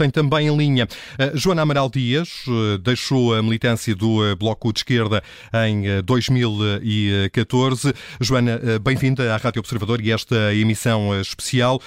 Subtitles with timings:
[0.00, 0.86] tem também em linha
[1.34, 2.46] Joana Amaral Dias,
[2.82, 5.22] deixou a militância do Bloco de Esquerda
[5.68, 7.92] em 2014.
[8.18, 11.78] Joana, bem-vinda à Rádio Observador e esta emissão especial.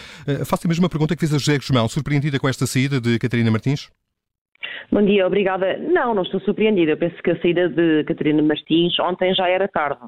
[0.45, 3.49] Faço a mesma pergunta que fiz a José Guzmão, surpreendida com esta saída de Catarina
[3.49, 3.89] Martins?
[4.91, 5.75] Bom dia, obrigada.
[5.79, 6.91] Não, não estou surpreendida.
[6.91, 10.01] Eu penso que a saída de Catarina Martins ontem já era tarde.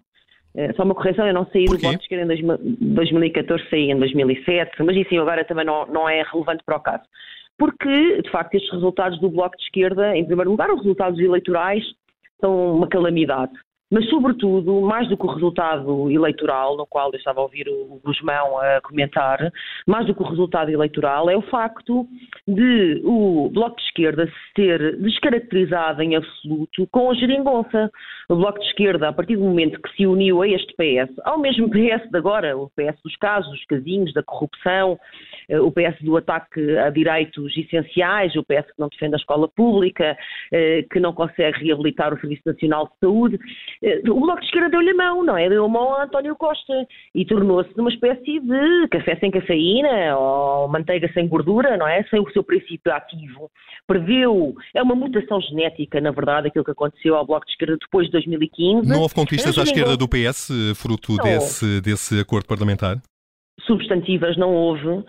[0.56, 4.00] Eh, só uma correção, eu não saí do Bloco de Esquerda em 2014, saí em
[4.00, 7.04] 2007, mas isso agora também não, não é relevante para o caso.
[7.58, 11.84] Porque, de facto, estes resultados do Bloco de Esquerda, em primeiro lugar, os resultados eleitorais
[12.40, 13.54] são uma calamidade.
[13.92, 18.02] Mas, sobretudo, mais do que o resultado eleitoral, no qual eu estava a ouvir o
[18.04, 19.52] Guzmão a comentar,
[19.86, 22.08] mais do que o resultado eleitoral é o facto
[22.48, 27.92] de o Bloco de Esquerda se ter descaracterizado em absoluto com a geringonça.
[28.28, 31.40] O Bloco de Esquerda, a partir do momento que se uniu a este PS, ao
[31.40, 34.98] mesmo PS de agora, o PS dos casos, dos casinhos, da corrupção,
[35.48, 39.48] eh, o PS do ataque a direitos essenciais, o PS que não defende a escola
[39.48, 40.18] pública,
[40.52, 43.40] eh, que não consegue reabilitar o Serviço Nacional de Saúde,
[44.10, 45.50] o Bloco de Esquerda deu-lhe a mão, não é?
[45.50, 50.68] Deu a mão a António Costa e tornou-se numa espécie de café sem cafeína ou
[50.68, 52.04] manteiga sem gordura, não é?
[52.04, 53.50] Sem o seu princípio ativo.
[53.88, 58.08] Preveu, é uma mutação genética, na verdade, aquilo que aconteceu ao Bloco de Esquerda depois
[58.08, 58.88] de 2015.
[58.88, 62.98] Não houve conquistas à esquerda do PS, fruto desse, desse acordo parlamentar?
[63.66, 65.04] Substantivas não houve, uh,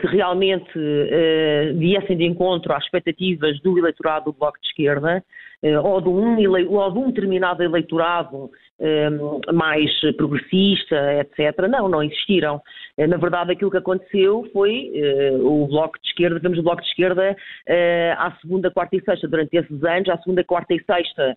[0.00, 5.22] que realmente uh, viessem de encontro às expectativas do eleitorado do Bloco de Esquerda,
[5.62, 8.50] uh, ou, de um ou de um determinado eleitorado
[9.52, 11.68] mais progressista, etc.
[11.68, 12.62] Não, não existiram.
[12.96, 14.90] Na verdade, aquilo que aconteceu foi
[15.42, 17.36] o Bloco de Esquerda, vemos o Bloco de Esquerda
[18.16, 21.36] à segunda, quarta e sexta, durante esses anos, à segunda, quarta e sexta,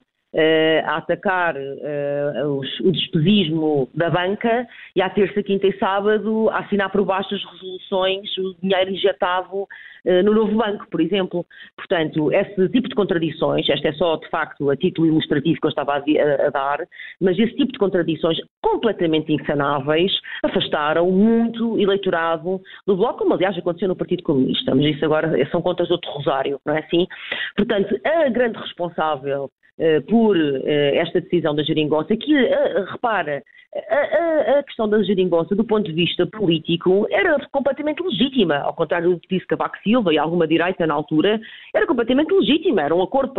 [0.85, 6.91] a atacar os, o despesismo da banca e à terça, quinta e sábado a assinar
[6.91, 11.45] por baixo as resoluções, o dinheiro injetado uh, no novo banco, por exemplo.
[11.75, 15.69] Portanto, esse tipo de contradições, esta é só de facto a título ilustrativo que eu
[15.69, 16.79] estava a, a, dar,
[17.19, 20.11] mas esse tipo de contradições completamente insanáveis
[20.43, 25.61] afastaram muito eleitorado do Bloco, como aliás aconteceu no Partido Comunista, mas isso agora são
[25.61, 27.07] contas de outro rosário, não é assim?
[27.55, 29.62] Portanto, a grande responsável eh,
[30.07, 33.41] por eh, esta decisão da geringonça, que, eh, repara,
[33.89, 39.11] a, a, questão da geringonça, do ponto de vista político, era completamente legítima, ao contrário
[39.11, 41.41] do que disse Cavaco Silva e alguma direita na altura,
[41.73, 43.33] era completamente legítima, era um acordo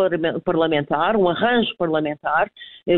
[0.44, 2.50] parlamentar, um arranjo parlamentar,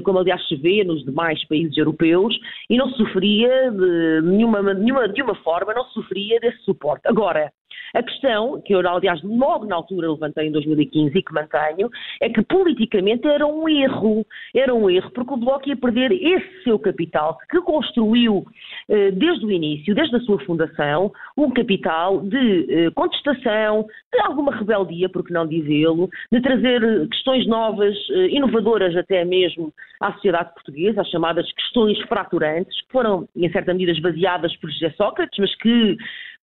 [0.02, 2.34] como aliás se vê nos demais países europeus,
[2.70, 7.02] e não sofria de nenhuma, nenhuma, de nenhuma forma, não sofria desse suporte.
[7.06, 7.52] Agora,
[7.94, 12.28] a questão, que eu, aliás, logo na altura levantei em 2015 e que mantenho, é
[12.28, 14.24] que politicamente era um erro.
[14.54, 18.44] Era um erro, porque o Bloco ia perder esse seu capital que construiu
[18.88, 24.54] eh, desde o início, desde a sua fundação, um capital de eh, contestação, de alguma
[24.54, 30.52] rebeldia, por que não dizê-lo, de trazer questões novas, eh, inovadoras até mesmo à sociedade
[30.54, 35.54] portuguesa, as chamadas questões fraturantes, que foram, em certa medida, esvaziadas por José Sócrates, mas
[35.56, 35.96] que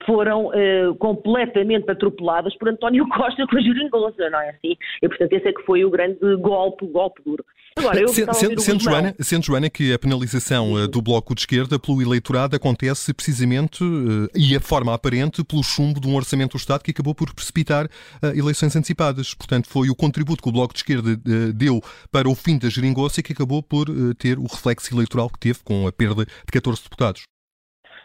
[0.06, 4.76] foram uh, completamente atropeladas por António Costa com a geringonça, não é assim?
[5.02, 7.46] E, portanto, esse é que foi o grande golpe, o golpe duro.
[7.76, 11.42] Agora, eu sendo, sendo, sendo, Joana, sendo, Joana, que a penalização uh, do Bloco de
[11.42, 16.52] Esquerda pelo eleitorado acontece precisamente, uh, e a forma aparente, pelo chumbo de um orçamento
[16.52, 17.88] do Estado que acabou por precipitar
[18.36, 19.34] eleições antecipadas.
[19.34, 21.16] Portanto, foi o contributo que o Bloco de Esquerda
[21.54, 21.82] deu
[22.12, 23.86] para o fim da geringonça que acabou por
[24.18, 27.24] ter o reflexo eleitoral que teve com a perda de 14 deputados.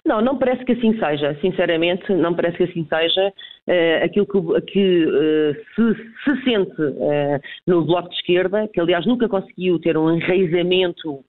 [0.04, 1.36] Não, não parece que assim seja.
[1.40, 3.32] Sinceramente, não parece que assim seja.
[3.66, 9.04] Uh, aquilo que, que uh, se, se, sente uh, no Bloco de Esquerda, que aliás
[9.04, 11.22] nunca conseguiu ter um enraizamento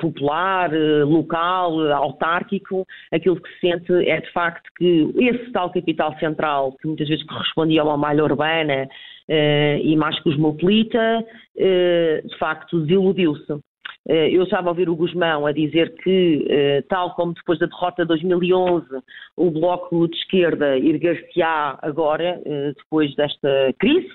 [0.00, 0.70] popular,
[1.04, 6.86] local, autárquico, aquilo que se sente é de facto que esse tal capital central, que
[6.86, 8.88] muitas vezes correspondia a uma malha urbana
[9.28, 11.24] e mais cosmopolita,
[11.56, 13.60] de facto desiludiu-se.
[14.08, 17.66] Eh, eu estava a ouvir o Guzmão a dizer que, eh, tal como depois da
[17.66, 18.86] derrota de 2011,
[19.36, 24.08] o Bloco de Esquerda erguer-se-á agora, eh, depois desta crise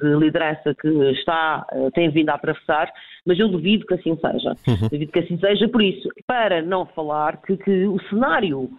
[0.00, 2.90] de liderança que está, tem vindo a atravessar,
[3.26, 4.50] mas eu duvido que assim seja.
[4.66, 4.88] Uhum.
[4.90, 8.70] Duvido que assim seja, por isso, para não falar que, que o cenário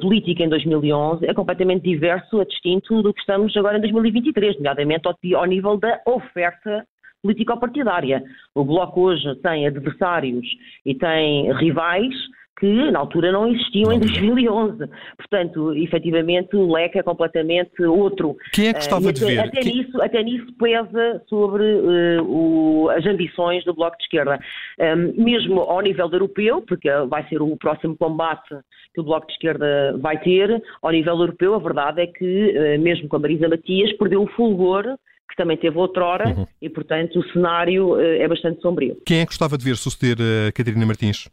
[0.00, 5.06] político em 2011 é completamente diverso, é distinto do que estamos agora em 2023, nomeadamente
[5.06, 6.86] ao, ao nível da oferta
[7.22, 8.22] político-partidária.
[8.54, 10.46] O Bloco hoje tem adversários
[10.84, 12.14] e tem rivais
[12.58, 14.88] que na altura não existiam em 2011.
[15.18, 18.36] Portanto, efetivamente, o leque é completamente outro.
[18.52, 19.40] Quem é que gostava uh, de ver?
[19.40, 24.40] Até, nisso, até nisso pesa sobre uh, o, as ambições do Bloco de Esquerda.
[24.78, 28.48] Um, mesmo ao nível europeu, porque vai ser o próximo combate
[28.94, 32.80] que o Bloco de Esquerda vai ter, ao nível europeu, a verdade é que, uh,
[32.80, 34.96] mesmo com a Marisa Matias, perdeu o fulgor
[35.28, 36.46] que também teve outrora, uhum.
[36.62, 38.96] e portanto o cenário é bastante sombrio.
[39.04, 40.16] Quem é que gostava de ver suceder
[40.48, 41.28] a Catarina Martins?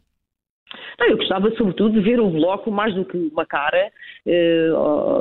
[0.98, 3.90] Não, eu gostava, sobretudo, de ver o Bloco, mais do que uma cara,
[4.26, 4.68] eh,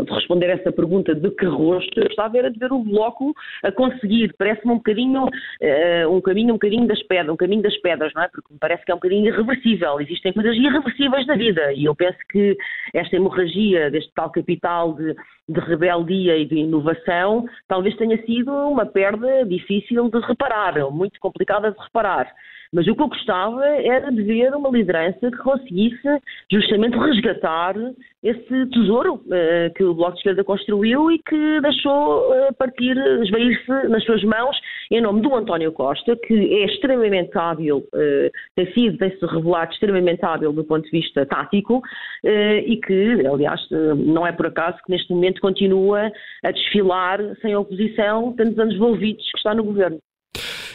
[0.06, 3.34] de responder essa pergunta de que rosto, eu gostava era de ver o Bloco
[3.64, 5.28] a conseguir, parece-me um bocadinho,
[5.62, 8.28] eh, um caminho um bocadinho das pedras, um caminho das pedras, não é?
[8.28, 11.96] Porque me parece que é um bocadinho irreversível, existem coisas irreversíveis na vida, e eu
[11.96, 12.56] penso que
[12.94, 15.16] esta hemorragia deste tal capital de,
[15.50, 21.72] de rebeldia e de inovação talvez tenha sido uma perda difícil de reparar, muito complicada
[21.72, 22.31] de reparar.
[22.74, 26.08] Mas o que eu gostava era de ver uma liderança que conseguisse
[26.52, 27.75] justamente resgatar
[28.24, 33.88] esse tesouro uh, que o Bloco de Esquerda construiu e que deixou uh, partir, esvair-se
[33.90, 34.58] nas suas mãos
[34.90, 40.26] em nome do António Costa, que é extremamente hábil, uh, tem sido, tem-se revelado extremamente
[40.26, 41.81] hábil do ponto de vista tático
[42.24, 43.60] e que, aliás,
[43.98, 46.12] não é por acaso que neste momento continua
[46.44, 50.00] a desfilar sem oposição, tantos anos envolvidos que está no governo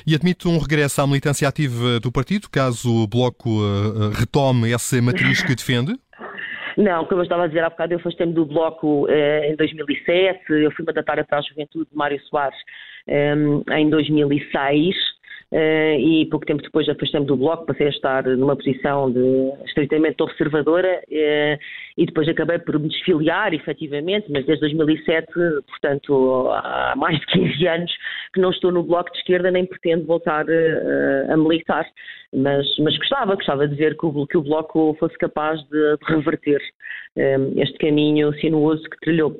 [0.09, 5.01] e admite um regresso à militância ativa do partido, caso o Bloco uh, retome essa
[5.03, 5.93] matriz que defende?
[6.79, 10.41] Não, como eu estava a dizer há bocado, eu afastei-me do Bloco eh, em 2007,
[10.49, 12.57] eu fui mandatária para a Juventude de Mário Soares
[13.07, 13.35] eh,
[13.73, 15.08] em 2006 Uh,
[15.53, 21.03] e pouco tempo depois afastei-me do Bloco, passei a estar numa posição de estritamente observadora
[21.09, 21.59] uh,
[21.97, 25.27] e depois acabei por me desfiliar, efetivamente, mas desde 2007,
[25.67, 27.93] portanto, há mais de 15 anos
[28.35, 31.87] que não estou no Bloco de Esquerda nem pretendo voltar uh, a militar.
[32.35, 36.15] Mas, mas gostava, gostava de ver que o, que o Bloco fosse capaz de, de
[36.15, 36.61] reverter
[37.57, 39.35] este caminho sinuoso que trilhou.